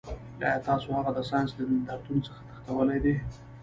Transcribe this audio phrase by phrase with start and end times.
[0.43, 3.15] ایا تاسو هغه د ساینس له نندارتون څخه تښتولی دی